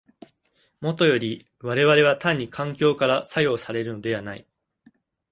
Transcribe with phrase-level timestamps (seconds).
[0.79, 4.47] もとより我々は単に環境から作用されるのではない。